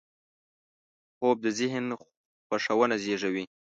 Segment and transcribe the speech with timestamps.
[1.17, 1.85] خوب د ذهن
[2.47, 3.43] خوښونه زېږوي